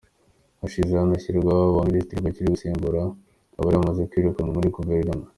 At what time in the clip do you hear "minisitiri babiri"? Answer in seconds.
1.89-2.45